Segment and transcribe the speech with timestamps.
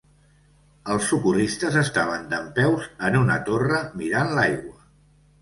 [0.93, 4.77] Els socorristes estaven dempeus en una torre mirant l'aigua.